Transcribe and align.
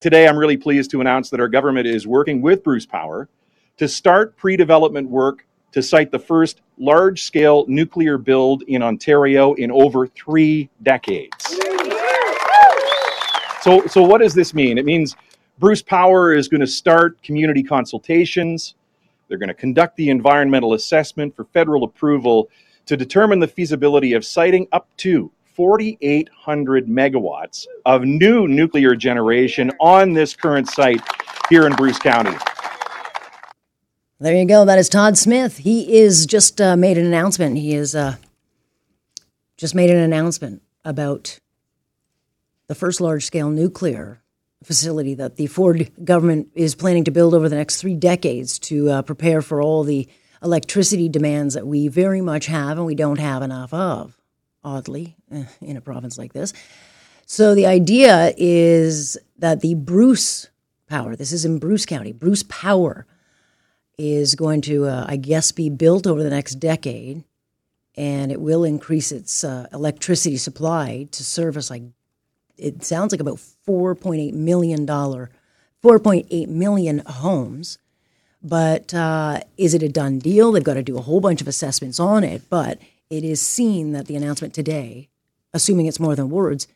Today, 0.00 0.28
I'm 0.28 0.38
really 0.38 0.56
pleased 0.56 0.92
to 0.92 1.00
announce 1.00 1.28
that 1.30 1.40
our 1.40 1.48
government 1.48 1.88
is 1.88 2.06
working 2.06 2.40
with 2.40 2.62
Bruce 2.62 2.86
Power 2.86 3.28
to 3.78 3.88
start 3.88 4.36
pre 4.36 4.56
development 4.56 5.10
work 5.10 5.44
to 5.72 5.82
site 5.82 6.12
the 6.12 6.18
first 6.20 6.60
large 6.78 7.24
scale 7.24 7.64
nuclear 7.66 8.16
build 8.16 8.62
in 8.68 8.80
Ontario 8.80 9.54
in 9.54 9.72
over 9.72 10.06
three 10.06 10.70
decades. 10.84 11.34
So, 13.60 13.84
so 13.88 14.00
what 14.04 14.20
does 14.20 14.34
this 14.34 14.54
mean? 14.54 14.78
It 14.78 14.84
means 14.84 15.16
Bruce 15.58 15.82
Power 15.82 16.32
is 16.32 16.46
going 16.46 16.60
to 16.60 16.66
start 16.68 17.20
community 17.24 17.64
consultations. 17.64 18.76
They're 19.26 19.36
going 19.36 19.48
to 19.48 19.54
conduct 19.54 19.96
the 19.96 20.10
environmental 20.10 20.74
assessment 20.74 21.34
for 21.34 21.46
federal 21.46 21.82
approval 21.82 22.50
to 22.86 22.96
determine 22.96 23.40
the 23.40 23.48
feasibility 23.48 24.12
of 24.12 24.24
siting 24.24 24.68
up 24.70 24.86
to 24.98 25.32
4,800 25.58 26.86
megawatts 26.86 27.66
of 27.84 28.04
new 28.04 28.46
nuclear 28.46 28.94
generation 28.94 29.72
on 29.80 30.12
this 30.12 30.36
current 30.36 30.70
site 30.70 31.00
here 31.50 31.66
in 31.66 31.72
Bruce 31.72 31.98
County. 31.98 32.36
There 34.20 34.36
you 34.36 34.46
go. 34.46 34.64
That 34.64 34.78
is 34.78 34.88
Todd 34.88 35.18
Smith. 35.18 35.58
He 35.58 35.98
is 35.98 36.26
just 36.26 36.60
uh, 36.60 36.76
made 36.76 36.96
an 36.96 37.06
announcement. 37.06 37.58
He 37.58 37.74
is 37.74 37.96
uh, 37.96 38.14
just 39.56 39.74
made 39.74 39.90
an 39.90 39.96
announcement 39.96 40.62
about 40.84 41.40
the 42.68 42.76
first 42.76 43.00
large 43.00 43.24
scale 43.24 43.50
nuclear 43.50 44.22
facility 44.62 45.14
that 45.14 45.34
the 45.34 45.48
Ford 45.48 45.90
government 46.04 46.50
is 46.54 46.76
planning 46.76 47.02
to 47.02 47.10
build 47.10 47.34
over 47.34 47.48
the 47.48 47.56
next 47.56 47.80
three 47.80 47.96
decades 47.96 48.60
to 48.60 48.90
uh, 48.90 49.02
prepare 49.02 49.42
for 49.42 49.60
all 49.60 49.82
the 49.82 50.08
electricity 50.40 51.08
demands 51.08 51.54
that 51.54 51.66
we 51.66 51.88
very 51.88 52.20
much 52.20 52.46
have 52.46 52.78
and 52.78 52.86
we 52.86 52.94
don't 52.94 53.18
have 53.18 53.42
enough 53.42 53.74
of 53.74 54.17
oddly, 54.64 55.16
eh, 55.30 55.44
in 55.60 55.76
a 55.76 55.80
province 55.80 56.18
like 56.18 56.32
this. 56.32 56.52
So 57.26 57.54
the 57.54 57.66
idea 57.66 58.32
is 58.36 59.18
that 59.38 59.60
the 59.60 59.74
Bruce 59.74 60.48
Power, 60.88 61.14
this 61.14 61.32
is 61.32 61.44
in 61.44 61.58
Bruce 61.58 61.84
County, 61.84 62.12
Bruce 62.12 62.42
Power 62.42 63.06
is 63.98 64.34
going 64.34 64.60
to, 64.62 64.86
uh, 64.86 65.04
I 65.08 65.16
guess, 65.16 65.52
be 65.52 65.68
built 65.68 66.06
over 66.06 66.22
the 66.22 66.30
next 66.30 66.54
decade, 66.54 67.24
and 67.98 68.30
it 68.30 68.40
will 68.40 68.64
increase 68.64 69.10
its 69.12 69.42
uh, 69.42 69.66
electricity 69.72 70.36
supply 70.36 71.08
to 71.10 71.24
service 71.24 71.68
like 71.68 71.82
it 72.56 72.84
sounds 72.84 73.12
like 73.12 73.20
about 73.20 73.38
4.8 73.66 74.32
million 74.32 74.86
dollar 74.86 75.30
4.8 75.82 76.48
million 76.48 77.02
homes 77.06 77.78
but 78.42 78.94
uh, 78.94 79.40
is 79.56 79.74
it 79.74 79.82
a 79.82 79.88
done 79.88 80.18
deal 80.18 80.52
they've 80.52 80.64
got 80.64 80.74
to 80.74 80.82
do 80.82 80.96
a 80.96 81.02
whole 81.02 81.20
bunch 81.20 81.40
of 81.40 81.48
assessments 81.48 81.98
on 81.98 82.24
it 82.24 82.42
but 82.48 82.78
it 83.10 83.24
is 83.24 83.40
seen 83.40 83.92
that 83.92 84.06
the 84.06 84.16
announcement 84.16 84.54
today, 84.54 85.08
assuming 85.54 85.86
it's 85.86 86.00
more 86.00 86.14
than 86.14 86.28
words, 86.28 86.68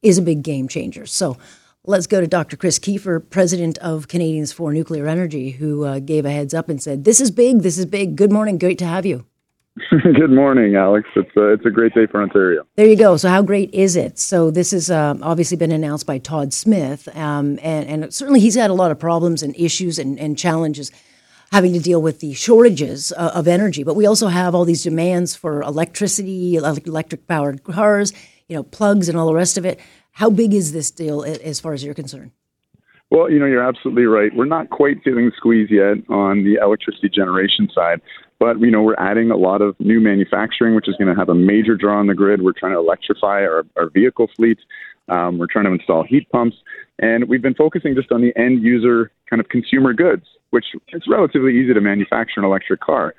is 0.00 0.18
a 0.18 0.22
big 0.22 0.42
game 0.42 0.68
changer. 0.68 1.06
So 1.06 1.36
let's 1.84 2.06
go 2.06 2.20
to 2.20 2.26
Dr. 2.26 2.56
Chris 2.56 2.78
Keefer, 2.78 3.18
president 3.18 3.78
of 3.78 4.08
Canadians 4.08 4.52
for 4.52 4.72
Nuclear 4.72 5.06
Energy, 5.06 5.50
who 5.50 5.84
uh, 5.84 5.98
gave 5.98 6.24
a 6.24 6.30
heads 6.30 6.54
up 6.54 6.68
and 6.68 6.82
said, 6.82 7.04
This 7.04 7.20
is 7.20 7.30
big, 7.30 7.62
this 7.62 7.78
is 7.78 7.86
big. 7.86 8.16
Good 8.16 8.32
morning, 8.32 8.58
great 8.58 8.78
to 8.78 8.86
have 8.86 9.04
you. 9.04 9.26
Good 9.90 10.30
morning, 10.30 10.76
Alex. 10.76 11.08
It's 11.16 11.34
a, 11.34 11.48
uh, 11.48 11.52
it's 11.54 11.64
a 11.64 11.70
great 11.70 11.94
day 11.94 12.06
for 12.06 12.22
Ontario. 12.22 12.66
There 12.76 12.86
you 12.86 12.96
go. 12.96 13.16
So, 13.16 13.30
how 13.30 13.40
great 13.40 13.72
is 13.72 13.96
it? 13.96 14.18
So, 14.18 14.50
this 14.50 14.72
has 14.72 14.90
uh, 14.90 15.14
obviously 15.22 15.56
been 15.56 15.72
announced 15.72 16.06
by 16.06 16.18
Todd 16.18 16.52
Smith, 16.52 17.08
um, 17.16 17.58
and, 17.62 17.88
and 17.88 18.14
certainly 18.14 18.40
he's 18.40 18.54
had 18.54 18.68
a 18.68 18.74
lot 18.74 18.90
of 18.90 18.98
problems 18.98 19.42
and 19.42 19.56
issues 19.56 19.98
and, 19.98 20.20
and 20.20 20.36
challenges 20.36 20.92
having 21.52 21.74
to 21.74 21.78
deal 21.78 22.00
with 22.00 22.20
the 22.20 22.32
shortages 22.32 23.12
uh, 23.12 23.30
of 23.34 23.46
energy, 23.46 23.84
but 23.84 23.94
we 23.94 24.06
also 24.06 24.28
have 24.28 24.54
all 24.54 24.64
these 24.64 24.82
demands 24.82 25.36
for 25.36 25.60
electricity, 25.62 26.56
electric 26.56 27.26
powered 27.28 27.62
cars, 27.62 28.14
you 28.48 28.56
know, 28.56 28.62
plugs 28.62 29.08
and 29.08 29.18
all 29.18 29.26
the 29.26 29.34
rest 29.34 29.58
of 29.58 29.66
it. 29.66 29.78
How 30.12 30.30
big 30.30 30.54
is 30.54 30.72
this 30.72 30.90
deal 30.90 31.22
as 31.22 31.60
far 31.60 31.74
as 31.74 31.84
you're 31.84 31.94
concerned? 31.94 32.32
Well, 33.10 33.30
you 33.30 33.38
know, 33.38 33.44
you're 33.44 33.62
absolutely 33.62 34.04
right. 34.06 34.34
We're 34.34 34.46
not 34.46 34.70
quite 34.70 35.02
feeling 35.04 35.26
the 35.26 35.32
squeeze 35.36 35.70
yet 35.70 35.98
on 36.08 36.44
the 36.44 36.54
electricity 36.54 37.10
generation 37.10 37.68
side, 37.74 38.00
but 38.38 38.58
you 38.60 38.70
know, 38.70 38.82
we're 38.82 38.96
adding 38.96 39.30
a 39.30 39.36
lot 39.36 39.60
of 39.60 39.78
new 39.78 40.00
manufacturing, 40.00 40.74
which 40.74 40.88
is 40.88 40.96
going 40.96 41.14
to 41.14 41.14
have 41.14 41.28
a 41.28 41.34
major 41.34 41.76
draw 41.76 41.98
on 41.98 42.06
the 42.06 42.14
grid. 42.14 42.40
We're 42.40 42.52
trying 42.52 42.72
to 42.72 42.78
electrify 42.78 43.42
our, 43.42 43.66
our 43.76 43.90
vehicle 43.90 44.30
fleet. 44.34 44.58
Um, 45.10 45.36
we're 45.36 45.48
trying 45.48 45.66
to 45.66 45.72
install 45.72 46.04
heat 46.04 46.26
pumps, 46.30 46.56
and 46.98 47.28
we've 47.28 47.42
been 47.42 47.54
focusing 47.54 47.94
just 47.94 48.12
on 48.12 48.20
the 48.20 48.36
end 48.36 48.62
user 48.62 49.10
kind 49.28 49.40
of 49.40 49.48
consumer 49.48 49.92
goods 49.92 50.26
which 50.52 50.66
it's 50.88 51.08
relatively 51.08 51.58
easy 51.58 51.72
to 51.72 51.80
manufacture 51.80 52.38
an 52.38 52.44
electric 52.44 52.80
car. 52.80 53.14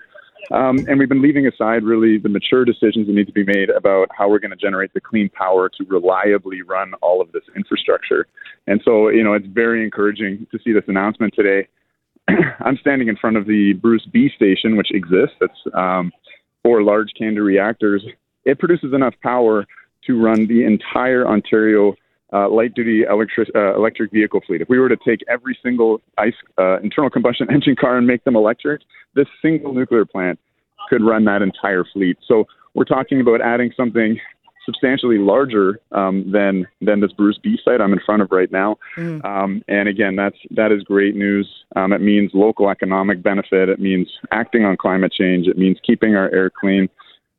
Um, 0.51 0.77
and 0.87 0.99
we've 0.99 1.09
been 1.09 1.21
leaving 1.21 1.47
aside 1.47 1.83
really 1.83 2.19
the 2.19 2.29
mature 2.29 2.63
decisions 2.63 3.07
that 3.07 3.13
need 3.13 3.25
to 3.27 3.33
be 3.33 3.43
made 3.43 3.69
about 3.71 4.09
how 4.15 4.29
we're 4.29 4.39
going 4.39 4.51
to 4.51 4.57
generate 4.57 4.93
the 4.93 5.01
clean 5.01 5.29
power 5.29 5.67
to 5.69 5.85
reliably 5.85 6.61
run 6.61 6.93
all 7.01 7.21
of 7.21 7.31
this 7.31 7.43
infrastructure. 7.55 8.27
And 8.67 8.81
so, 8.85 9.09
you 9.09 9.23
know, 9.23 9.33
it's 9.33 9.47
very 9.47 9.83
encouraging 9.83 10.45
to 10.51 10.59
see 10.63 10.73
this 10.73 10.83
announcement 10.87 11.33
today. 11.33 11.67
I'm 12.59 12.77
standing 12.77 13.07
in 13.07 13.15
front 13.15 13.37
of 13.37 13.47
the 13.47 13.73
Bruce 13.73 14.05
B 14.05 14.29
station, 14.35 14.77
which 14.77 14.91
exists. 14.91 15.37
It's 15.41 15.73
um, 15.73 16.11
four 16.61 16.83
large 16.83 17.13
Candu 17.19 17.43
reactors. 17.43 18.03
It 18.45 18.59
produces 18.59 18.93
enough 18.93 19.15
power 19.23 19.65
to 20.05 20.21
run 20.21 20.45
the 20.45 20.65
entire 20.65 21.25
Ontario 21.25 21.95
uh, 22.33 22.49
light 22.49 22.73
duty 22.73 23.03
electric, 23.03 23.49
uh, 23.55 23.75
electric 23.75 24.11
vehicle 24.11 24.41
fleet. 24.45 24.61
If 24.61 24.69
we 24.69 24.79
were 24.79 24.89
to 24.89 24.97
take 25.05 25.19
every 25.29 25.57
single 25.63 26.01
ICE 26.17 26.33
uh, 26.57 26.79
internal 26.79 27.09
combustion 27.09 27.47
engine 27.53 27.75
car 27.75 27.97
and 27.97 28.07
make 28.07 28.23
them 28.23 28.35
electric, 28.35 28.81
this 29.15 29.27
single 29.41 29.73
nuclear 29.73 30.05
plant 30.05 30.39
could 30.89 31.03
run 31.03 31.25
that 31.25 31.41
entire 31.41 31.85
fleet. 31.93 32.17
So 32.27 32.45
we're 32.73 32.85
talking 32.85 33.21
about 33.21 33.41
adding 33.41 33.71
something 33.77 34.19
substantially 34.65 35.17
larger 35.17 35.79
um, 35.91 36.31
than 36.31 36.65
than 36.81 37.01
this 37.01 37.11
Bruce 37.11 37.37
B 37.41 37.57
site 37.63 37.81
I'm 37.81 37.93
in 37.93 37.99
front 38.05 38.21
of 38.21 38.31
right 38.31 38.51
now. 38.51 38.77
Mm. 38.97 39.23
Um, 39.25 39.61
and 39.67 39.87
again, 39.87 40.15
that's 40.15 40.37
that 40.51 40.71
is 40.71 40.83
great 40.83 41.15
news. 41.15 41.47
Um, 41.75 41.93
it 41.93 42.01
means 42.01 42.31
local 42.33 42.69
economic 42.69 43.21
benefit. 43.21 43.69
It 43.69 43.79
means 43.79 44.07
acting 44.31 44.65
on 44.65 44.77
climate 44.77 45.11
change. 45.11 45.47
It 45.47 45.57
means 45.57 45.77
keeping 45.85 46.15
our 46.15 46.33
air 46.33 46.49
clean. 46.49 46.89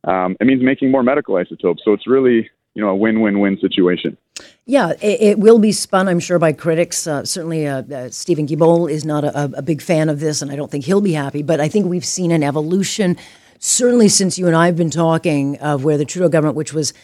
Um, 0.04 0.36
it 0.40 0.46
means 0.46 0.62
making 0.62 0.90
more 0.90 1.02
medical 1.02 1.36
isotopes. 1.36 1.82
So 1.84 1.92
it's 1.92 2.06
really 2.06 2.50
you 2.74 2.82
know 2.82 2.90
a 2.90 2.96
win-win-win 2.96 3.58
situation. 3.60 4.16
Yeah, 4.66 4.92
it, 5.00 5.38
will 5.38 5.58
be 5.58 5.72
spun, 5.72 6.08
I'm 6.08 6.20
sure, 6.20 6.38
by 6.38 6.52
critics. 6.52 7.06
Uh, 7.06 7.24
certainly, 7.24 7.66
uh, 7.66 7.82
uh, 7.82 8.10
Steven 8.10 8.46
Guilbeault 8.46 8.90
is 8.90 9.04
not 9.04 9.22
a, 9.24 9.44
a, 9.58 9.62
big 9.62 9.82
fan 9.82 10.08
of 10.08 10.20
this, 10.20 10.42
and 10.42 10.50
I 10.50 10.56
don't 10.56 10.70
think 10.70 10.84
he'll 10.84 11.02
be 11.02 11.12
happy. 11.12 11.42
But 11.42 11.60
I 11.60 11.68
think 11.68 11.86
we've 11.86 12.04
seen 12.04 12.30
an 12.32 12.42
evolution, 12.42 13.16
certainly 13.58 14.08
since 14.08 14.38
you 14.38 14.46
and 14.46 14.56
I 14.56 14.66
have 14.66 14.76
been 14.76 14.90
talking, 14.90 15.58
of 15.58 15.84
where 15.84 15.98
the 15.98 16.04
Trudeau 16.06 16.30
government, 16.30 16.56
which 16.56 16.72
was, 16.72 16.94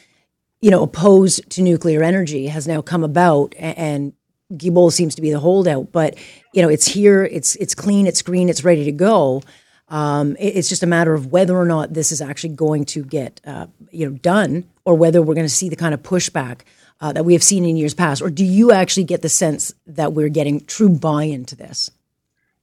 you 0.61 0.71
know, 0.71 0.83
opposed 0.83 1.49
to 1.51 1.63
nuclear 1.63 2.03
energy, 2.03 2.47
has 2.47 2.67
now 2.67 2.81
come 2.81 3.05
about, 3.05 3.55
and, 3.59 3.79
and 3.79 4.13
Guilbeault 4.59 4.93
seems 4.93 5.15
to 5.15 5.23
be 5.23 5.31
the 5.31 5.41
holdout. 5.41 5.93
But 5.93 6.17
you 6.53 6.63
know, 6.63 6.69
it's 6.69 6.87
here, 6.87 7.25
it's 7.25 7.57
it's 7.57 7.75
clean, 7.75 8.07
it's 8.07 8.23
green, 8.23 8.49
it's 8.49 8.65
ready 8.65 8.85
to 8.85 8.93
go. 8.93 9.43
Um, 9.91 10.37
it, 10.37 10.57
it's 10.57 10.69
just 10.69 10.83
a 10.83 10.87
matter 10.87 11.15
of 11.15 11.31
whether 11.33 11.57
or 11.57 11.67
not 11.67 11.93
this 11.93 12.13
is 12.13 12.23
actually 12.23 12.55
going 12.55 12.85
to 12.87 13.05
get, 13.05 13.41
uh, 13.45 13.67
you 13.91 14.09
know, 14.09 14.17
done, 14.17 14.71
or 14.91 14.97
whether 14.97 15.23
we're 15.23 15.34
going 15.34 15.47
to 15.47 15.49
see 15.49 15.69
the 15.69 15.77
kind 15.77 15.95
of 15.95 16.03
pushback 16.03 16.62
uh, 17.01 17.12
that 17.12 17.25
we 17.25 17.33
have 17.33 17.45
seen 17.45 17.65
in 17.65 17.77
years 17.77 17.95
past? 17.95 18.21
Or 18.21 18.28
do 18.28 18.45
you 18.45 18.73
actually 18.73 19.05
get 19.05 19.23
the 19.23 19.28
sense 19.28 19.73
that 19.87 20.15
we're 20.15 20.28
getting 20.28 20.65
true 20.65 20.89
buy 20.89 21.22
in 21.22 21.45
to 21.45 21.54
this? 21.54 21.92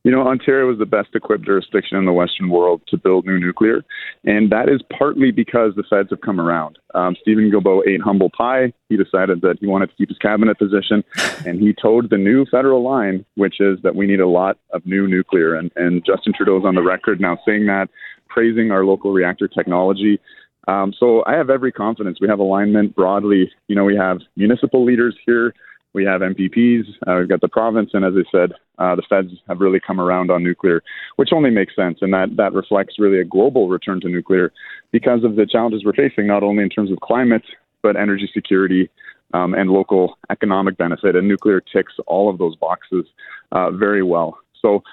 You 0.04 0.12
know, 0.12 0.28
Ontario 0.28 0.70
is 0.72 0.78
the 0.78 0.86
best 0.86 1.10
equipped 1.16 1.46
jurisdiction 1.46 1.98
in 1.98 2.06
the 2.06 2.12
Western 2.12 2.50
world 2.50 2.82
to 2.90 2.98
build 2.98 3.26
new 3.26 3.40
nuclear, 3.40 3.84
and 4.26 4.50
that 4.52 4.70
is 4.70 4.82
partly 4.98 5.32
because 5.32 5.74
the 5.76 5.84
feds 5.90 6.10
have 6.10 6.22
come 6.22 6.40
around. 6.40 6.80
Um, 6.96 7.16
Steven 7.22 7.50
Guilbeault 7.50 7.88
ate 7.88 8.02
humble 8.02 8.30
pie. 8.30 8.74
He 8.90 8.98
decided 8.98 9.42
that 9.42 9.58
he 9.60 9.68
wanted 9.68 9.90
to 9.90 9.96
keep 9.96 10.10
his 10.10 10.18
cabinet 10.18 10.58
position, 10.60 11.04
and 11.46 11.60
he 11.60 11.74
toed 11.74 12.10
the 12.10 12.18
new 12.18 12.46
federal 12.46 12.84
line, 12.84 13.26
which 13.36 13.60
is 13.60 13.80
that 13.84 13.96
we 13.96 14.06
need 14.06 14.20
a 14.20 14.28
lot 14.28 14.58
of 14.72 14.86
new 14.86 15.08
nuclear. 15.08 15.56
And, 15.56 15.72
and 15.78 16.06
Justin 16.06 16.34
Trudeau 16.34 16.58
is 16.58 16.66
on 16.66 16.76
the 16.76 16.84
record 16.84 17.20
now 17.20 17.38
saying 17.46 17.66
that, 17.68 17.90
praising 18.28 18.72
our 18.72 18.86
local 18.86 19.12
reactor 19.12 19.48
technology. 19.48 20.20
Um, 20.68 20.94
so 21.00 21.24
I 21.26 21.34
have 21.34 21.50
every 21.50 21.72
confidence. 21.72 22.20
We 22.20 22.28
have 22.28 22.40
alignment 22.40 22.96
broadly. 22.96 23.52
You 23.68 23.76
know, 23.76 23.86
we 23.86 23.96
have 23.96 24.20
municipal 24.36 24.84
leaders 24.84 25.16
here. 25.26 25.54
We 25.94 26.04
have 26.06 26.22
MPPs. 26.22 26.84
Uh, 27.08 27.16
we've 27.20 27.30
got 27.30 27.42
the 27.42 27.48
province, 27.48 27.92
and 27.94 28.06
as 28.06 28.14
I 28.16 28.30
said, 28.32 28.52
uh, 28.78 28.96
the 28.96 29.04
feds 29.10 29.32
have 29.48 29.62
really 29.62 29.80
come 29.80 30.00
around 30.00 30.30
on 30.30 30.44
nuclear, 30.44 30.84
which 31.16 31.30
only 31.32 31.50
makes 31.50 31.76
sense, 31.76 32.00
and 32.02 32.14
that 32.14 32.36
that 32.36 32.54
reflects 32.54 33.00
really 33.00 33.20
a 33.20 33.24
global 33.24 33.70
return 33.70 34.00
to 34.02 34.10
nuclear 34.10 34.52
because 34.92 35.24
of 35.24 35.38
the 35.38 35.46
challenges 35.46 35.84
we're 35.84 35.94
facing, 35.94 36.28
not 36.28 36.44
only 36.44 36.64
in 36.64 36.70
terms 36.70 36.92
of 36.92 37.00
climate 37.00 37.44
but 37.82 37.96
energy 37.96 38.30
security 38.34 38.90
um, 39.34 39.54
and 39.54 39.70
local 39.70 40.18
economic 40.30 40.78
benefit. 40.78 41.16
And 41.16 41.28
nuclear 41.28 41.62
ticks 41.62 41.94
all 42.06 42.30
of 42.30 42.38
those 42.38 42.56
boxes 42.56 43.06
uh, 43.52 43.72
very 43.72 44.04
well. 44.04 44.38
So 44.62 44.84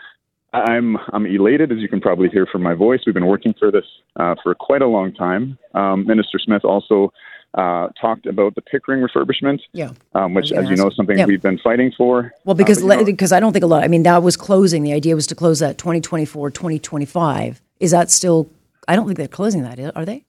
I'm 0.54 0.96
I'm 1.12 1.26
elated, 1.26 1.72
as 1.72 1.78
you 1.78 1.88
can 1.88 2.00
probably 2.00 2.28
hear 2.28 2.46
from 2.46 2.62
my 2.62 2.74
voice. 2.74 3.00
We've 3.04 3.14
been 3.14 3.26
working 3.26 3.54
for 3.58 3.72
this 3.72 3.84
uh, 4.16 4.36
for 4.42 4.54
quite 4.54 4.82
a 4.82 4.86
long 4.86 5.12
time. 5.12 5.58
Um, 5.74 6.06
Minister 6.06 6.38
Smith 6.38 6.64
also 6.64 7.12
uh, 7.54 7.88
talked 8.00 8.26
about 8.26 8.54
the 8.54 8.62
Pickering 8.62 9.04
refurbishment, 9.04 9.60
Yeah. 9.72 9.90
um, 10.14 10.34
which, 10.34 10.52
as 10.52 10.68
you 10.70 10.76
know, 10.76 10.88
is 10.88 10.96
something 10.96 11.18
yeah. 11.18 11.26
we've 11.26 11.42
been 11.42 11.58
fighting 11.58 11.92
for. 11.96 12.32
Well, 12.44 12.54
because 12.54 12.82
Uh, 12.82 12.86
but, 12.86 12.94
you 12.94 13.00
know, 13.00 13.06
because 13.06 13.32
I 13.32 13.40
don't 13.40 13.52
think 13.52 13.64
a 13.64 13.66
lot. 13.66 13.82
I 13.82 13.88
mean, 13.88 14.04
that 14.04 14.22
was 14.22 14.36
closing. 14.36 14.84
The 14.84 14.92
idea 14.92 15.14
was 15.16 15.26
to 15.28 15.34
close 15.34 15.58
that 15.58 15.76
2024, 15.76 16.50
2025. 16.50 17.60
Is 17.80 17.90
that 17.90 18.10
still? 18.10 18.48
I 18.86 18.94
don't 18.94 19.06
think 19.06 19.18
they're 19.18 19.26
closing 19.28 19.62
that. 19.62 19.78
Are 19.96 20.04
they? 20.04 20.24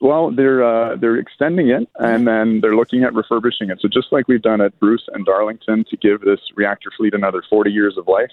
Well, 0.00 0.30
they're 0.30 0.62
uh, 0.62 0.96
they're 0.96 1.16
extending 1.16 1.70
it, 1.70 1.88
and 1.98 2.28
then 2.28 2.60
they're 2.60 2.76
looking 2.76 3.02
at 3.02 3.12
refurbishing 3.14 3.70
it. 3.70 3.80
So 3.80 3.88
just 3.88 4.12
like 4.12 4.28
we've 4.28 4.42
done 4.42 4.60
at 4.60 4.78
Bruce 4.78 5.08
and 5.12 5.24
Darlington 5.24 5.84
to 5.90 5.96
give 5.96 6.20
this 6.20 6.38
reactor 6.54 6.90
fleet 6.96 7.14
another 7.14 7.42
40 7.50 7.72
years 7.72 7.96
of 7.96 8.06
life, 8.06 8.30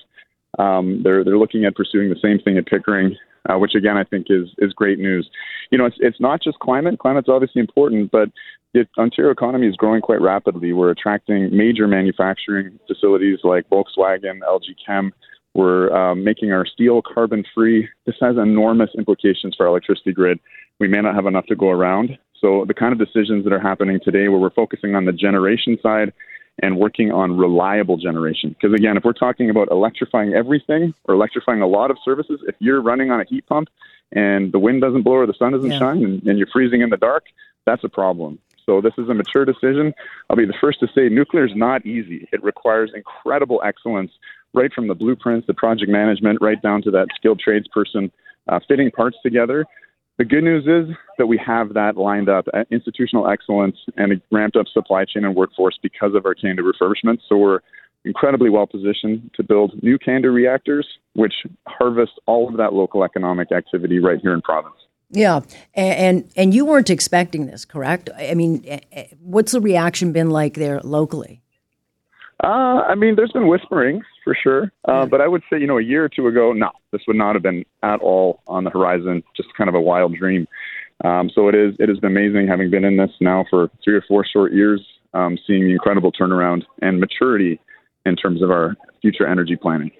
um, 0.59 1.01
they're 1.03 1.23
they're 1.23 1.37
looking 1.37 1.65
at 1.65 1.75
pursuing 1.75 2.09
the 2.09 2.19
same 2.21 2.39
thing 2.39 2.57
at 2.57 2.65
Pickering, 2.65 3.15
uh, 3.49 3.57
which 3.57 3.75
again 3.75 3.97
I 3.97 4.03
think 4.03 4.27
is 4.29 4.49
is 4.57 4.73
great 4.73 4.99
news. 4.99 5.29
You 5.71 5.77
know, 5.77 5.85
it's 5.85 5.97
it's 5.99 6.19
not 6.19 6.41
just 6.41 6.59
climate. 6.59 6.99
Climate's 6.99 7.29
obviously 7.29 7.59
important, 7.59 8.11
but 8.11 8.29
the 8.73 8.85
Ontario 8.97 9.31
economy 9.31 9.67
is 9.67 9.75
growing 9.75 10.01
quite 10.01 10.21
rapidly. 10.21 10.73
We're 10.73 10.91
attracting 10.91 11.55
major 11.55 11.87
manufacturing 11.87 12.77
facilities 12.87 13.39
like 13.43 13.69
Volkswagen, 13.69 14.39
LG 14.47 14.75
Chem. 14.85 15.13
We're 15.53 15.89
um, 15.95 16.23
making 16.25 16.51
our 16.51 16.65
steel 16.65 17.01
carbon 17.01 17.45
free. 17.53 17.87
This 18.05 18.15
has 18.19 18.35
enormous 18.35 18.89
implications 18.97 19.55
for 19.55 19.63
our 19.65 19.69
electricity 19.69 20.11
grid. 20.11 20.39
We 20.81 20.89
may 20.89 20.99
not 20.99 21.15
have 21.15 21.25
enough 21.25 21.45
to 21.45 21.55
go 21.55 21.69
around. 21.69 22.17
So 22.41 22.65
the 22.67 22.73
kind 22.73 22.91
of 22.91 22.99
decisions 22.99 23.45
that 23.45 23.53
are 23.53 23.59
happening 23.59 23.99
today, 24.03 24.27
where 24.27 24.39
we're 24.39 24.49
focusing 24.49 24.95
on 24.95 25.05
the 25.05 25.13
generation 25.13 25.77
side 25.81 26.11
and 26.61 26.77
working 26.77 27.11
on 27.11 27.37
reliable 27.37 27.97
generation. 27.97 28.55
Because 28.59 28.73
again, 28.73 28.97
if 28.97 29.03
we're 29.03 29.13
talking 29.13 29.49
about 29.49 29.69
electrifying 29.71 30.33
everything 30.33 30.93
or 31.05 31.15
electrifying 31.15 31.61
a 31.61 31.67
lot 31.67 31.91
of 31.91 31.97
services, 32.03 32.39
if 32.47 32.55
you're 32.59 32.81
running 32.81 33.11
on 33.11 33.19
a 33.19 33.25
heat 33.25 33.45
pump 33.47 33.67
and 34.11 34.51
the 34.51 34.59
wind 34.59 34.81
doesn't 34.81 35.03
blow 35.03 35.15
or 35.15 35.27
the 35.27 35.33
sun 35.33 35.51
doesn't 35.51 35.71
Yeah. 35.71 35.79
shine 35.79 36.03
and, 36.03 36.23
and 36.23 36.37
you're 36.37 36.47
freezing 36.51 36.81
in 36.81 36.89
the 36.89 36.97
dark, 36.97 37.25
that's 37.65 37.83
a 37.83 37.89
problem. 37.89 38.39
So 38.65 38.81
this 38.81 38.93
is 38.97 39.09
a 39.09 39.13
mature 39.13 39.45
decision. 39.45 39.93
I'll 40.29 40.37
be 40.37 40.45
the 40.45 40.55
first 40.59 40.79
to 40.79 40.87
say 40.95 41.09
nuclear 41.09 41.45
is 41.45 41.55
not 41.55 41.85
easy. 41.85 42.27
It 42.31 42.43
requires 42.43 42.91
incredible 42.95 43.61
excellence, 43.63 44.11
right 44.53 44.73
from 44.73 44.87
the 44.87 44.95
blueprints, 44.95 45.45
the 45.45 45.53
project 45.53 45.91
management, 45.91 46.39
right 46.41 46.59
down 46.61 46.81
to 46.83 46.91
that 46.91 47.07
skilled 47.15 47.41
tradesperson 47.45 48.11
uh, 48.47 48.59
fitting 48.67 48.89
parts 48.91 49.17
together. 49.21 49.65
The 50.17 50.25
good 50.25 50.43
news 50.43 50.65
is 50.65 50.95
that 51.17 51.27
we 51.27 51.37
have 51.45 51.73
that 51.73 51.97
lined 51.97 52.29
up, 52.29 52.47
uh, 52.53 52.63
institutional 52.71 53.27
excellence 53.27 53.75
and 53.97 54.13
a 54.13 54.15
ramped 54.31 54.55
up 54.55 54.67
supply 54.67 55.03
chain 55.03 55.25
and 55.25 55.35
workforce 55.35 55.77
because 55.81 56.15
of 56.15 56.25
our 56.25 56.33
CANDU 56.33 56.59
refurbishment. 56.59 57.19
So 57.27 57.37
we're 57.37 57.59
incredibly 58.05 58.49
well 58.49 58.67
positioned 58.67 59.31
to 59.35 59.43
build 59.43 59.81
new 59.83 59.97
CANDU 59.97 60.33
reactors, 60.33 60.87
which 61.13 61.33
harvest 61.67 62.13
all 62.27 62.47
of 62.47 62.55
that 62.57 62.73
local 62.73 63.03
economic 63.03 63.51
activity 63.51 63.99
right 63.99 64.19
here 64.21 64.33
in 64.33 64.41
province. 64.41 64.75
Yeah, 65.11 65.41
A- 65.75 65.79
and 65.79 66.31
and 66.35 66.53
you 66.53 66.65
weren't 66.65 66.89
expecting 66.89 67.47
this, 67.47 67.65
correct? 67.65 68.09
I 68.17 68.33
mean, 68.33 68.65
what's 69.21 69.51
the 69.51 69.61
reaction 69.61 70.11
been 70.13 70.29
like 70.29 70.55
there 70.55 70.79
locally? 70.81 71.41
Uh, 72.43 72.81
I 72.87 72.95
mean, 72.95 73.15
there's 73.15 73.31
been 73.31 73.47
whispering 73.47 74.01
for 74.25 74.35
sure, 74.35 74.71
uh, 74.85 75.05
but 75.05 75.21
I 75.21 75.27
would 75.29 75.43
say, 75.49 75.57
you 75.57 75.67
know, 75.67 75.77
a 75.77 75.83
year 75.83 76.03
or 76.03 76.09
two 76.09 76.27
ago, 76.27 76.51
no, 76.51 76.71
this 76.91 77.01
would 77.07 77.15
not 77.15 77.35
have 77.35 77.43
been 77.43 77.63
at 77.83 78.01
all 78.01 78.41
on 78.47 78.65
the 78.65 78.69
horizon. 78.69 79.23
Just 79.37 79.53
kind 79.55 79.69
of 79.69 79.75
a 79.75 79.79
wild 79.79 80.15
dream. 80.15 80.47
Um, 81.03 81.29
so 81.33 81.47
it 81.47 81.55
is. 81.55 81.75
It 81.79 81.87
has 81.87 81.99
been 81.99 82.11
amazing 82.11 82.47
having 82.47 82.69
been 82.69 82.83
in 82.83 82.97
this 82.97 83.11
now 83.21 83.45
for 83.49 83.69
three 83.83 83.95
or 83.95 84.01
four 84.01 84.25
short 84.25 84.51
years, 84.51 84.81
um, 85.13 85.37
seeing 85.45 85.63
the 85.63 85.71
incredible 85.71 86.11
turnaround 86.11 86.63
and 86.81 86.99
maturity 86.99 87.59
in 88.05 88.15
terms 88.15 88.41
of 88.41 88.51
our 88.51 88.75
future 89.01 89.27
energy 89.27 89.55
planning. 89.55 89.91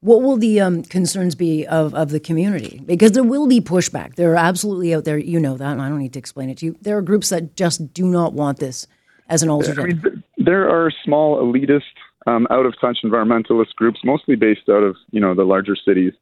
What 0.00 0.22
will 0.22 0.36
the 0.36 0.60
um, 0.60 0.82
concerns 0.82 1.36
be 1.36 1.64
of, 1.66 1.94
of 1.94 2.10
the 2.10 2.18
community? 2.18 2.82
Because 2.84 3.12
there 3.12 3.22
will 3.22 3.46
be 3.46 3.60
pushback. 3.60 4.16
There 4.16 4.32
are 4.32 4.36
absolutely 4.36 4.92
out 4.94 5.04
there, 5.04 5.16
you 5.16 5.38
know 5.38 5.56
that, 5.56 5.72
and 5.72 5.80
I 5.80 5.88
don't 5.88 6.00
need 6.00 6.12
to 6.14 6.18
explain 6.18 6.50
it 6.50 6.58
to 6.58 6.66
you. 6.66 6.76
There 6.82 6.98
are 6.98 7.02
groups 7.02 7.28
that 7.28 7.54
just 7.56 7.94
do 7.94 8.04
not 8.06 8.32
want 8.32 8.58
this 8.58 8.88
as 9.28 9.44
an 9.44 9.48
I 9.48 9.52
alternative. 9.52 10.02
mean, 10.02 10.24
there 10.38 10.68
are 10.68 10.90
small 11.04 11.40
elitist, 11.40 11.82
um, 12.26 12.46
out 12.50 12.66
of 12.66 12.74
touch 12.80 12.98
environmentalist 13.04 13.74
groups, 13.76 14.00
mostly 14.04 14.36
based 14.36 14.68
out 14.68 14.82
of 14.82 14.96
you 15.10 15.20
know 15.20 15.34
the 15.34 15.44
larger 15.44 15.76
cities. 15.76 16.12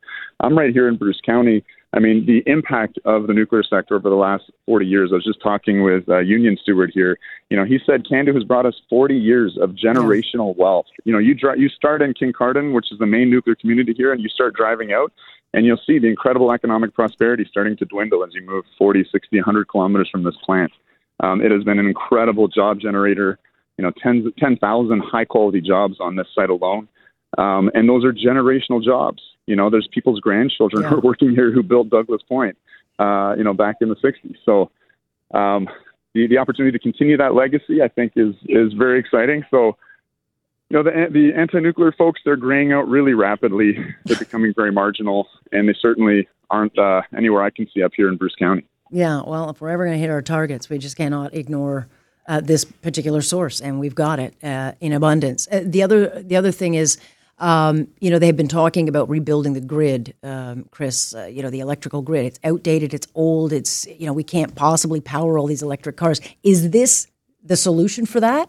I'm 0.41 0.57
right 0.57 0.73
here 0.73 0.89
in 0.89 0.97
Bruce 0.97 1.21
County. 1.25 1.65
I 1.93 1.99
mean, 1.99 2.25
the 2.25 2.43
impact 2.47 2.99
of 3.05 3.27
the 3.27 3.35
nuclear 3.35 3.65
sector 3.65 3.97
over 3.97 4.09
the 4.09 4.15
last 4.15 4.45
40 4.67 4.87
years. 4.87 5.11
I 5.11 5.17
was 5.17 5.25
just 5.25 5.43
talking 5.43 5.83
with 5.83 6.09
uh, 6.09 6.21
Union 6.21 6.57
Steward 6.63 6.93
here. 6.95 7.19
You 7.49 7.57
know, 7.57 7.65
he 7.65 7.81
said 7.85 8.05
CANDU 8.05 8.33
has 8.35 8.45
brought 8.45 8.65
us 8.65 8.81
40 8.89 9.17
years 9.17 9.59
of 9.61 9.71
generational 9.71 10.57
wealth. 10.57 10.87
You 11.05 11.13
know, 11.13 11.19
you 11.19 11.35
dri- 11.35 11.59
you 11.59 11.69
start 11.69 12.01
in 12.01 12.15
Kincardine, 12.15 12.75
which 12.75 12.93
is 12.93 12.99
the 13.01 13.07
main 13.07 13.29
nuclear 13.29 13.57
community 13.57 13.93
here, 13.97 14.13
and 14.13 14.23
you 14.23 14.29
start 14.29 14.55
driving 14.55 14.93
out, 14.93 15.13
and 15.53 15.67
you'll 15.67 15.81
see 15.85 15.99
the 15.99 16.07
incredible 16.07 16.53
economic 16.53 16.95
prosperity 16.95 17.45
starting 17.51 17.77
to 17.79 17.85
dwindle 17.87 18.23
as 18.23 18.35
you 18.35 18.43
move 18.43 18.65
40, 18.79 19.05
60, 19.11 19.39
100 19.39 19.65
kilometers 19.69 20.09
from 20.09 20.23
this 20.23 20.37
plant. 20.45 20.71
Um, 21.19 21.43
it 21.43 21.51
has 21.51 21.65
been 21.65 21.79
an 21.79 21.87
incredible 21.87 22.47
job 22.47 22.81
generator. 22.81 23.39
You 23.81 23.87
know, 23.87 23.93
10 24.03 24.35
10,000 24.39 25.01
high 25.01 25.25
quality 25.25 25.63
jobs 25.63 25.97
on 26.01 26.17
this 26.17 26.27
site 26.35 26.51
alone. 26.51 26.87
Um, 27.39 27.71
and 27.73 27.89
those 27.89 28.05
are 28.05 28.13
generational 28.13 28.85
jobs. 28.85 29.23
You 29.47 29.57
know, 29.57 29.71
there's 29.71 29.89
people's 29.91 30.21
grandchildren 30.21 30.85
who 30.85 30.97
are 30.97 31.01
working 31.01 31.31
here 31.31 31.51
who 31.51 31.63
built 31.63 31.89
Douglas 31.89 32.21
Point, 32.29 32.59
uh, 32.99 33.37
you 33.39 33.43
know, 33.43 33.55
back 33.55 33.77
in 33.81 33.89
the 33.89 33.97
60s. 33.97 34.37
So 34.45 34.71
um, 35.33 35.67
the, 36.13 36.27
the 36.27 36.37
opportunity 36.37 36.77
to 36.77 36.83
continue 36.83 37.17
that 37.17 37.35
legacy, 37.35 37.81
I 37.81 37.89
think, 37.89 38.13
is, 38.17 38.35
is 38.51 38.75
very 38.75 39.01
exciting. 39.01 39.47
So, 39.51 39.79
you 40.69 40.77
know, 40.77 40.83
the, 40.83 41.07
the 41.11 41.33
anti-nuclear 41.35 41.93
folks, 41.93 42.21
they're 42.23 42.37
graying 42.37 42.75
out 42.75 42.87
really 42.87 43.15
rapidly. 43.15 43.79
They're 44.05 44.19
becoming 44.19 44.53
very 44.55 44.71
marginal, 44.73 45.27
and 45.53 45.67
they 45.67 45.75
certainly 45.81 46.29
aren't 46.51 46.79
uh, 46.79 47.01
anywhere 47.17 47.43
I 47.43 47.51
can 47.51 47.67
see 47.73 47.83
up 47.83 47.93
here 47.97 48.11
in 48.11 48.19
Bruce 48.19 48.37
County. 48.39 48.67
Yeah, 48.91 49.23
well, 49.27 49.49
if 49.49 49.63
we're 49.63 49.71
ever 49.71 49.87
going 49.87 49.97
to 49.97 50.01
hit 50.01 50.11
our 50.11 50.21
targets, 50.21 50.69
we 50.69 50.77
just 50.77 50.99
cannot 50.99 51.35
ignore 51.35 51.89
uh, 52.31 52.41
this 52.41 52.65
particular 52.65 53.21
source, 53.21 53.61
and 53.61 53.81
we've 53.81 53.97
got 53.97 54.21
it 54.21 54.35
uh, 54.45 54.73
in 54.81 54.93
abundance. 54.93 55.49
Uh, 55.51 55.63
the 55.65 55.83
other, 55.83 56.23
the 56.23 56.37
other 56.37 56.53
thing 56.53 56.75
is, 56.75 56.97
um, 57.39 57.89
you 57.99 58.09
know, 58.09 58.21
they've 58.21 58.37
been 58.37 58.47
talking 58.47 58.89
about 58.89 59.09
rebuilding 59.09 59.55
the 59.55 59.61
grid, 59.61 60.15
um, 60.23 60.65
Chris. 60.71 61.13
Uh, 61.13 61.25
you 61.25 61.43
know, 61.43 61.51
the 61.51 61.59
electrical 61.59 62.03
grid. 62.03 62.27
It's 62.27 62.39
outdated. 62.45 62.95
It's 62.95 63.09
old. 63.17 63.53
It's 63.53 63.85
you 63.87 64.07
know, 64.07 64.13
we 64.13 64.23
can't 64.23 64.55
possibly 64.55 65.01
power 65.01 65.39
all 65.39 65.49
these 65.49 65.63
electric 65.63 65.97
cars. 65.97 66.21
Is 66.45 66.71
this 66.71 67.09
the 67.43 67.57
solution 67.57 68.07
for 68.07 68.21
that? 68.21 68.49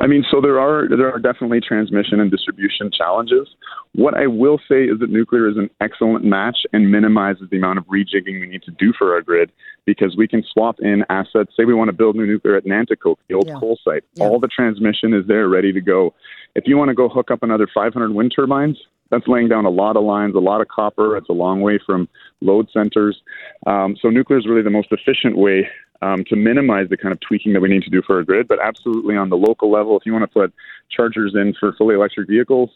I 0.00 0.06
mean, 0.06 0.24
so 0.30 0.40
there 0.40 0.60
are 0.60 0.88
there 0.88 1.12
are 1.12 1.18
definitely 1.18 1.60
transmission 1.60 2.20
and 2.20 2.30
distribution 2.30 2.90
challenges. 2.90 3.48
What 3.94 4.14
I 4.16 4.26
will 4.26 4.58
say 4.68 4.84
is 4.84 4.98
that 5.00 5.10
nuclear 5.10 5.48
is 5.48 5.56
an 5.56 5.70
excellent 5.80 6.24
match 6.24 6.58
and 6.72 6.90
minimizes 6.90 7.48
the 7.50 7.56
amount 7.56 7.78
of 7.78 7.86
rejigging 7.86 8.40
we 8.40 8.46
need 8.46 8.62
to 8.64 8.70
do 8.72 8.92
for 8.98 9.14
our 9.14 9.22
grid 9.22 9.50
because 9.86 10.14
we 10.16 10.28
can 10.28 10.42
swap 10.52 10.76
in 10.80 11.04
assets. 11.08 11.52
Say 11.56 11.64
we 11.64 11.74
want 11.74 11.88
to 11.88 11.94
build 11.94 12.16
new 12.16 12.26
nuclear 12.26 12.56
at 12.56 12.64
Nanticoke, 12.66 13.16
the 13.28 13.34
old 13.34 13.48
Yeah. 13.48 13.58
coal 13.58 13.78
site. 13.82 14.04
Yeah. 14.14 14.28
All 14.28 14.38
the 14.38 14.48
transmission 14.48 15.14
is 15.14 15.26
there, 15.26 15.48
ready 15.48 15.72
to 15.72 15.80
go. 15.80 16.12
If 16.54 16.64
you 16.66 16.76
want 16.76 16.88
to 16.88 16.94
go 16.94 17.08
hook 17.08 17.30
up 17.30 17.42
another 17.42 17.66
500 17.72 18.12
wind 18.12 18.32
turbines, 18.34 18.78
that's 19.10 19.28
laying 19.28 19.48
down 19.48 19.64
a 19.64 19.70
lot 19.70 19.96
of 19.96 20.02
lines, 20.02 20.34
a 20.34 20.40
lot 20.40 20.60
of 20.60 20.68
copper. 20.68 21.16
It's 21.16 21.28
a 21.28 21.32
long 21.32 21.60
way 21.60 21.78
from 21.86 22.08
load 22.40 22.68
centers. 22.72 23.22
Um, 23.66 23.96
so 24.00 24.08
nuclear 24.10 24.38
is 24.38 24.46
really 24.46 24.62
the 24.62 24.70
most 24.70 24.88
efficient 24.90 25.36
way 25.38 25.68
um, 26.02 26.24
to 26.24 26.36
minimize 26.36 26.88
the 26.88 26.96
kind 26.96 27.12
of 27.12 27.20
tweaking 27.20 27.52
that 27.54 27.60
we 27.60 27.68
need 27.68 27.82
to 27.82 27.90
do 27.90 28.02
for 28.02 28.16
our 28.16 28.22
grid. 28.22 28.48
But 28.48 28.58
absolutely 28.62 29.16
on 29.16 29.28
the 29.30 29.36
local 29.36 29.70
level, 29.70 29.96
if 29.98 30.06
you 30.06 30.12
want 30.12 30.22
to 30.24 30.28
put 30.28 30.52
chargers 30.90 31.34
in 31.34 31.54
for 31.58 31.72
fully 31.74 31.94
electric 31.94 32.28
vehicles, 32.28 32.70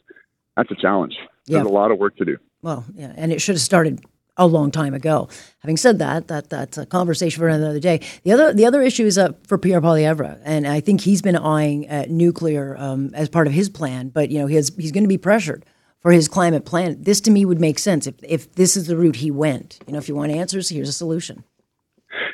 that's 0.56 0.70
a 0.70 0.74
challenge. 0.76 1.16
There's 1.46 1.64
Yeah. 1.64 1.70
a 1.70 1.72
lot 1.72 1.90
of 1.90 1.98
work 1.98 2.16
to 2.16 2.24
do. 2.24 2.36
Well, 2.62 2.84
yeah, 2.94 3.12
and 3.16 3.32
it 3.32 3.40
should 3.40 3.54
have 3.54 3.62
started 3.62 4.00
a 4.36 4.46
long 4.46 4.70
time 4.70 4.94
ago. 4.94 5.28
Having 5.60 5.76
said 5.78 5.98
that, 5.98 6.28
that 6.28 6.50
that's 6.50 6.78
a 6.78 6.86
conversation 6.86 7.38
for 7.40 7.48
another 7.48 7.80
day. 7.80 8.00
The 8.24 8.32
other 8.32 8.52
the 8.52 8.64
other 8.66 8.82
issue 8.82 9.04
is 9.04 9.18
uh, 9.18 9.32
for 9.46 9.58
Pierre 9.58 9.80
Poilievre, 9.80 10.38
and 10.44 10.66
I 10.66 10.80
think 10.80 11.02
he's 11.02 11.22
been 11.22 11.36
eyeing 11.36 11.88
uh, 11.88 12.06
nuclear 12.08 12.76
um, 12.78 13.10
as 13.14 13.28
part 13.28 13.46
of 13.46 13.52
his 13.52 13.68
plan. 13.68 14.08
But 14.08 14.30
you 14.30 14.38
know, 14.38 14.46
he 14.46 14.56
has, 14.56 14.72
he's 14.78 14.92
going 14.92 15.04
to 15.04 15.08
be 15.08 15.18
pressured 15.18 15.64
for 16.00 16.12
his 16.12 16.28
climate 16.28 16.64
plan. 16.64 16.96
This 17.02 17.20
to 17.22 17.30
me 17.30 17.44
would 17.44 17.60
make 17.60 17.78
sense 17.78 18.06
if 18.06 18.14
if 18.22 18.54
this 18.54 18.76
is 18.76 18.86
the 18.86 18.96
route 18.96 19.16
he 19.16 19.30
went. 19.30 19.78
You 19.86 19.92
know, 19.92 19.98
if 19.98 20.08
you 20.08 20.14
want 20.14 20.32
answers, 20.32 20.68
here's 20.68 20.88
a 20.88 20.92
solution. 20.94 21.44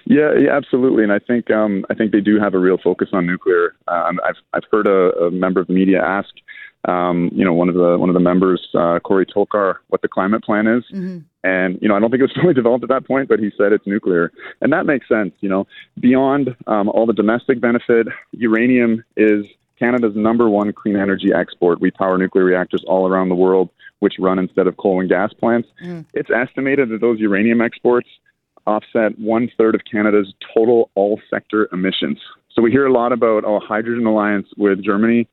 Yeah, 0.06 0.34
yeah, 0.38 0.56
absolutely. 0.56 1.02
And 1.02 1.12
I 1.12 1.18
think 1.18 1.50
um, 1.50 1.84
I 1.90 1.94
think 1.94 2.12
they 2.12 2.20
do 2.20 2.38
have 2.38 2.54
a 2.54 2.58
real 2.58 2.78
focus 2.78 3.08
on 3.12 3.26
nuclear. 3.26 3.74
Um, 3.88 4.20
I've 4.24 4.36
I've 4.52 4.62
heard 4.70 4.86
a, 4.86 5.10
a 5.24 5.30
member 5.32 5.60
of 5.60 5.66
the 5.66 5.72
media 5.72 6.00
ask, 6.00 6.30
um, 6.86 7.28
you 7.34 7.44
know, 7.44 7.52
one 7.52 7.68
of 7.68 7.74
the 7.74 7.98
one 7.98 8.08
of 8.08 8.14
the 8.14 8.20
members, 8.20 8.68
uh, 8.78 9.00
Corey 9.00 9.26
Tochor, 9.26 9.78
what 9.88 10.02
the 10.02 10.08
climate 10.08 10.44
plan 10.44 10.68
is. 10.68 10.84
And 11.42 11.78
you 11.82 11.88
know, 11.88 11.96
I 11.96 11.98
don't 11.98 12.10
think 12.10 12.20
it 12.20 12.24
was 12.24 12.36
fully 12.40 12.54
developed 12.54 12.84
at 12.84 12.90
that 12.90 13.04
point, 13.04 13.28
but 13.28 13.40
he 13.40 13.50
said 13.58 13.72
it's 13.72 13.86
nuclear, 13.86 14.32
and 14.60 14.72
that 14.72 14.86
makes 14.86 15.08
sense. 15.08 15.34
You 15.40 15.48
know, 15.48 15.66
beyond 15.98 16.54
um, 16.68 16.88
all 16.88 17.06
the 17.06 17.12
domestic 17.12 17.60
benefit, 17.60 18.06
uranium 18.30 19.04
is 19.16 19.44
Canada's 19.76 20.14
number 20.14 20.48
one 20.48 20.72
clean 20.72 20.96
energy 20.96 21.32
export. 21.34 21.80
We 21.80 21.90
power 21.90 22.16
nuclear 22.16 22.44
reactors 22.44 22.84
all 22.86 23.08
around 23.08 23.28
the 23.28 23.34
world, 23.34 23.70
which 23.98 24.14
run 24.20 24.38
instead 24.38 24.68
of 24.68 24.76
coal 24.76 25.00
and 25.00 25.08
gas 25.08 25.32
plants. 25.32 25.68
It's 26.14 26.30
estimated 26.30 26.90
that 26.90 27.00
those 27.00 27.18
uranium 27.18 27.60
exports 27.60 28.08
offset 28.66 29.18
one 29.18 29.50
third 29.56 29.74
of 29.74 29.82
Canada's 29.90 30.32
total 30.54 30.90
all 30.94 31.20
sector 31.30 31.68
emissions. 31.72 32.18
So 32.52 32.62
we 32.62 32.70
hear 32.70 32.86
a 32.86 32.92
lot 32.92 33.12
about 33.12 33.44
oh 33.44 33.60
hydrogen 33.60 34.06
alliance 34.06 34.48
with 34.56 34.82
Germany. 34.82 35.28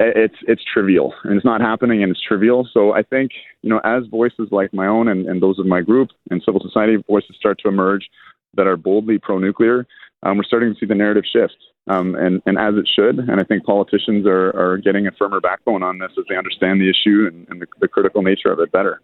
it's 0.00 0.36
it's 0.48 0.62
trivial 0.72 1.14
and 1.24 1.36
it's 1.36 1.44
not 1.44 1.60
happening 1.60 2.02
and 2.02 2.10
it's 2.10 2.20
trivial. 2.20 2.68
So 2.72 2.92
I 2.92 3.02
think 3.02 3.30
you 3.62 3.70
know 3.70 3.80
as 3.84 4.06
voices 4.06 4.48
like 4.50 4.72
my 4.74 4.86
own 4.86 5.08
and, 5.08 5.26
and 5.26 5.42
those 5.42 5.58
of 5.58 5.66
my 5.66 5.80
group 5.80 6.10
and 6.30 6.42
civil 6.44 6.60
society 6.60 6.96
voices 7.06 7.36
start 7.38 7.58
to 7.62 7.68
emerge 7.68 8.08
that 8.56 8.66
are 8.66 8.76
boldly 8.76 9.18
pro-nuclear, 9.18 9.86
um, 10.22 10.36
we're 10.36 10.44
starting 10.44 10.72
to 10.72 10.78
see 10.78 10.86
the 10.86 10.94
narrative 10.94 11.24
shift, 11.30 11.56
um, 11.88 12.14
and 12.14 12.42
and 12.46 12.58
as 12.58 12.74
it 12.76 12.88
should. 12.94 13.18
And 13.18 13.40
I 13.40 13.44
think 13.44 13.64
politicians 13.64 14.26
are 14.26 14.50
are 14.58 14.78
getting 14.78 15.06
a 15.06 15.12
firmer 15.12 15.40
backbone 15.40 15.82
on 15.82 15.98
this 15.98 16.12
as 16.18 16.24
they 16.28 16.36
understand 16.36 16.80
the 16.80 16.88
issue 16.88 17.28
and, 17.28 17.46
and 17.48 17.60
the, 17.60 17.66
the 17.80 17.88
critical 17.88 18.22
nature 18.22 18.50
of 18.50 18.58
it 18.60 18.72
better. 18.72 19.00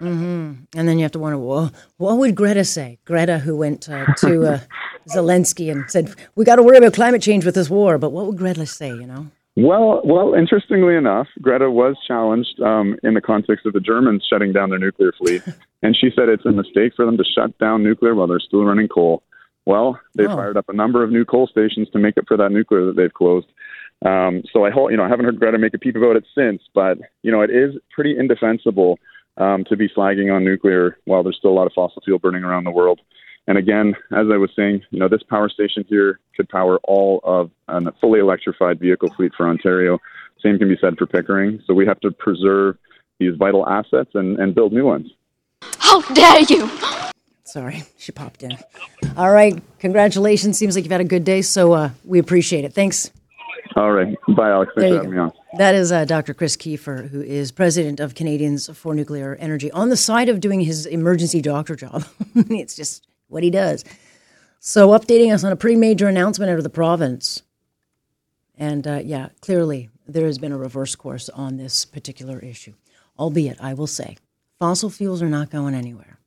Mm-hmm. 0.00 0.78
And 0.78 0.88
then 0.88 0.98
you 0.98 1.04
have 1.04 1.12
to 1.12 1.18
wonder, 1.18 1.38
well, 1.38 1.72
what 1.96 2.18
would 2.18 2.34
Greta 2.34 2.64
say? 2.64 2.98
Greta, 3.04 3.38
who 3.38 3.56
went 3.56 3.88
uh, 3.88 4.06
to 4.18 4.54
uh, 4.54 4.58
Zelensky 5.08 5.70
and 5.70 5.90
said, 5.90 6.14
"We 6.34 6.44
got 6.44 6.56
to 6.56 6.62
worry 6.62 6.78
about 6.78 6.94
climate 6.94 7.22
change 7.22 7.44
with 7.44 7.54
this 7.54 7.70
war," 7.70 7.98
but 7.98 8.10
what 8.10 8.26
would 8.26 8.38
Greta 8.38 8.66
say? 8.66 8.88
You 8.88 9.06
know? 9.06 9.26
Well, 9.56 10.00
well, 10.04 10.34
interestingly 10.34 10.96
enough, 10.96 11.28
Greta 11.40 11.70
was 11.70 11.96
challenged 12.06 12.60
um, 12.60 12.98
in 13.04 13.14
the 13.14 13.20
context 13.20 13.66
of 13.66 13.72
the 13.72 13.80
Germans 13.80 14.26
shutting 14.28 14.52
down 14.52 14.70
their 14.70 14.80
nuclear 14.80 15.12
fleet, 15.12 15.42
and 15.82 15.96
she 15.96 16.10
said 16.14 16.28
it's 16.28 16.44
a 16.44 16.50
mistake 16.50 16.92
for 16.96 17.06
them 17.06 17.16
to 17.16 17.24
shut 17.24 17.56
down 17.58 17.84
nuclear 17.84 18.14
while 18.14 18.26
they're 18.26 18.40
still 18.40 18.64
running 18.64 18.88
coal. 18.88 19.22
Well, 19.64 19.98
they 20.14 20.26
oh. 20.26 20.36
fired 20.36 20.56
up 20.56 20.68
a 20.68 20.72
number 20.74 21.04
of 21.04 21.10
new 21.10 21.24
coal 21.24 21.46
stations 21.46 21.88
to 21.90 21.98
make 21.98 22.18
up 22.18 22.24
for 22.26 22.36
that 22.36 22.50
nuclear 22.50 22.84
that 22.86 22.96
they've 22.96 23.14
closed. 23.14 23.46
Um, 24.04 24.42
so 24.52 24.64
I 24.64 24.70
hope 24.70 24.90
you 24.90 24.96
know 24.96 25.04
I 25.04 25.08
haven't 25.08 25.24
heard 25.24 25.38
Greta 25.38 25.58
make 25.58 25.72
a 25.72 25.78
peep 25.78 25.96
about 25.96 26.16
it 26.16 26.24
since, 26.34 26.62
but 26.74 26.98
you 27.22 27.30
know 27.30 27.40
it 27.40 27.50
is 27.50 27.74
pretty 27.94 28.18
indefensible 28.18 28.98
um, 29.36 29.64
to 29.64 29.76
be 29.76 29.88
flagging 29.88 30.30
on 30.30 30.44
nuclear 30.44 30.98
while 31.04 31.22
there's 31.22 31.36
still 31.36 31.50
a 31.50 31.58
lot 31.58 31.66
of 31.66 31.72
fossil 31.72 32.02
fuel 32.04 32.18
burning 32.18 32.44
around 32.44 32.64
the 32.64 32.70
world. 32.70 33.00
And 33.46 33.58
again, 33.58 33.94
as 34.12 34.26
I 34.32 34.36
was 34.36 34.50
saying, 34.56 34.82
you 34.90 34.98
know, 34.98 35.08
this 35.08 35.22
power 35.22 35.48
station 35.48 35.84
here 35.88 36.20
could 36.36 36.48
power 36.48 36.78
all 36.84 37.20
of 37.24 37.50
a 37.68 37.92
fully 38.00 38.20
electrified 38.20 38.80
vehicle 38.80 39.12
fleet 39.14 39.32
for 39.36 39.46
Ontario. 39.48 39.98
Same 40.42 40.58
can 40.58 40.68
be 40.68 40.78
said 40.80 40.96
for 40.96 41.06
Pickering. 41.06 41.62
So 41.66 41.74
we 41.74 41.86
have 41.86 42.00
to 42.00 42.10
preserve 42.10 42.78
these 43.18 43.36
vital 43.36 43.68
assets 43.68 44.10
and, 44.14 44.38
and 44.38 44.54
build 44.54 44.72
new 44.72 44.86
ones. 44.86 45.10
How 45.78 46.00
dare 46.12 46.40
you! 46.40 46.70
Sorry, 47.44 47.84
she 47.98 48.10
popped 48.10 48.42
in. 48.42 48.56
All 49.16 49.30
right, 49.30 49.62
congratulations. 49.78 50.58
Seems 50.58 50.74
like 50.74 50.84
you've 50.84 50.92
had 50.92 51.00
a 51.00 51.04
good 51.04 51.24
day, 51.24 51.42
so 51.42 51.72
uh, 51.72 51.90
we 52.04 52.18
appreciate 52.18 52.64
it. 52.64 52.72
Thanks. 52.72 53.10
All 53.76 53.92
right. 53.92 54.16
Bye, 54.28 54.50
Alex. 54.50 54.72
Thanks 54.76 54.90
for 54.90 54.96
having 54.96 55.10
me 55.10 55.18
on. 55.18 55.32
That 55.58 55.74
is 55.74 55.90
uh, 55.90 56.04
Dr. 56.04 56.32
Chris 56.32 56.56
Keefer, 56.56 57.08
who 57.08 57.20
is 57.20 57.50
president 57.50 57.98
of 57.98 58.14
Canadians 58.14 58.68
for 58.76 58.94
Nuclear 58.94 59.36
Energy, 59.36 59.70
on 59.72 59.88
the 59.88 59.96
side 59.96 60.28
of 60.28 60.40
doing 60.40 60.60
his 60.60 60.86
emergency 60.86 61.40
doctor 61.40 61.74
job. 61.74 62.04
it's 62.34 62.76
just 62.76 63.06
what 63.28 63.42
he 63.42 63.50
does. 63.50 63.84
So, 64.60 64.88
updating 64.90 65.34
us 65.34 65.44
on 65.44 65.52
a 65.52 65.56
pretty 65.56 65.76
major 65.76 66.06
announcement 66.06 66.50
out 66.50 66.58
of 66.58 66.64
the 66.64 66.70
province. 66.70 67.42
And 68.56 68.86
uh, 68.86 69.00
yeah, 69.04 69.30
clearly 69.40 69.90
there 70.06 70.26
has 70.26 70.38
been 70.38 70.52
a 70.52 70.58
reverse 70.58 70.94
course 70.94 71.28
on 71.28 71.56
this 71.56 71.84
particular 71.84 72.38
issue. 72.38 72.74
Albeit, 73.18 73.60
I 73.60 73.74
will 73.74 73.86
say, 73.86 74.16
fossil 74.58 74.90
fuels 74.90 75.22
are 75.22 75.28
not 75.28 75.50
going 75.50 75.74
anywhere. 75.74 76.18